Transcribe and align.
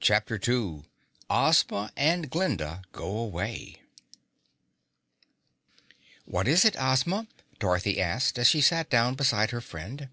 CHAPTER 0.00 0.36
2 0.36 0.84
Ozma 1.30 1.90
and 1.96 2.28
Glinda 2.28 2.82
Go 2.92 3.04
Away 3.16 3.80
"What 6.26 6.46
is 6.46 6.66
it, 6.66 6.76
Ozma?" 6.78 7.26
Dorothy 7.58 7.98
asked, 7.98 8.38
as 8.38 8.46
she 8.46 8.60
sat 8.60 8.90
down 8.90 9.14
beside 9.14 9.48
her 9.52 9.62
friend. 9.62 10.10